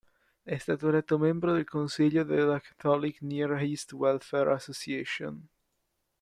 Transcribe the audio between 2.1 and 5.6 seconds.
della Catholic Near East Welfare Association.